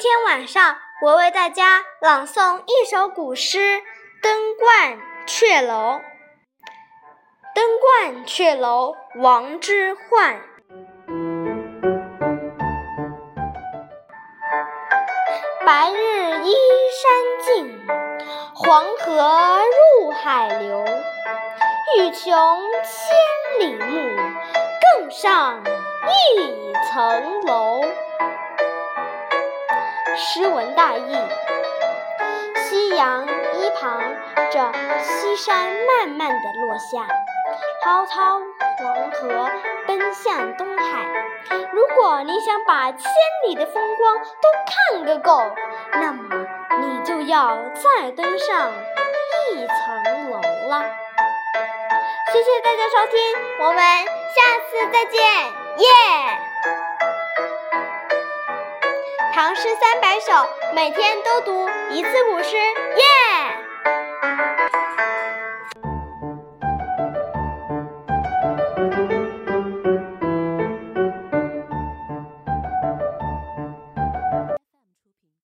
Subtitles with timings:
[0.00, 3.58] 今天晚上，我为大家朗诵一首古诗
[4.22, 5.74] 《登鹳雀楼》。
[7.52, 7.64] 《登
[8.14, 10.36] 鹳雀楼》王之涣。
[15.66, 16.54] 白日依
[17.02, 17.86] 山尽，
[18.54, 19.60] 黄河
[19.98, 20.84] 入海流。
[21.96, 24.16] 欲穷千里目，
[24.96, 25.60] 更上
[26.06, 27.80] 一层楼。
[30.18, 31.16] 诗文大意：
[32.56, 34.02] 夕阳一旁，
[34.50, 37.06] 着西山慢慢的落下，
[37.84, 38.40] 滔滔
[38.78, 39.48] 黄河
[39.86, 41.06] 奔向东海。
[41.72, 43.08] 如果你想把千
[43.46, 44.24] 里的风光都
[44.66, 45.52] 看个够，
[45.92, 46.46] 那么
[46.80, 48.72] 你就要再登上
[49.52, 50.84] 一层楼了。
[52.32, 53.18] 谢谢大家收听，
[53.60, 53.76] 我们
[54.34, 55.22] 下次再见，
[55.78, 55.86] 耶！
[59.38, 60.32] 唐诗三百首，
[60.74, 63.04] 每天都读一次古诗，耶！